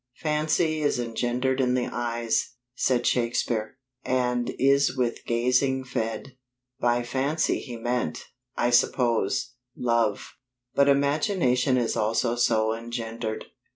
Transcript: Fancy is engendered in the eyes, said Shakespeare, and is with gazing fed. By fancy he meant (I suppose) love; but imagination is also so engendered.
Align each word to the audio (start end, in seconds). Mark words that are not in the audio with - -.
Fancy 0.17 0.81
is 0.81 0.97
engendered 0.99 1.61
in 1.61 1.75
the 1.75 1.85
eyes, 1.85 2.55
said 2.73 3.05
Shakespeare, 3.05 3.77
and 4.03 4.49
is 4.57 4.97
with 4.97 5.23
gazing 5.27 5.83
fed. 5.83 6.35
By 6.79 7.03
fancy 7.03 7.59
he 7.59 7.77
meant 7.77 8.25
(I 8.57 8.71
suppose) 8.71 9.53
love; 9.77 10.37
but 10.73 10.89
imagination 10.89 11.77
is 11.77 11.95
also 11.95 12.35
so 12.35 12.73
engendered. 12.73 13.45